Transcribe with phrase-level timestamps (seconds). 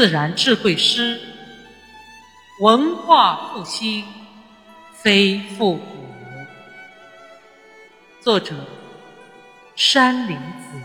[0.00, 1.20] 自然智慧诗，
[2.62, 4.02] 文化复兴
[4.94, 5.82] 非复古。
[8.18, 8.54] 作者：
[9.76, 10.80] 山林子。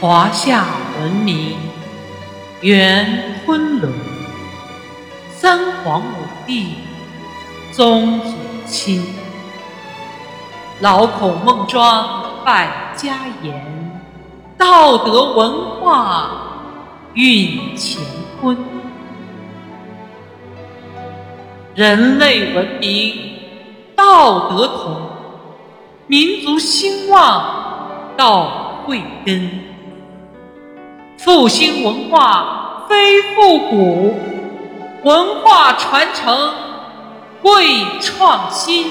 [0.00, 0.64] 华夏
[1.00, 1.58] 文明
[2.60, 3.92] 源昆仑，
[5.32, 6.76] 三皇五帝
[7.72, 8.36] 宗祖
[8.68, 9.04] 亲，
[10.78, 14.00] 老孔孟庄百家言，
[14.58, 16.30] 道德文化
[17.14, 18.04] 蕴乾
[18.38, 18.58] 坤，
[21.74, 23.14] 人类文明
[23.96, 25.08] 道德同，
[26.06, 29.50] 民族兴旺道贵根。
[31.16, 34.14] 复兴文化非复古，
[35.02, 36.52] 文化传承
[37.40, 37.64] 贵
[38.02, 38.90] 创新。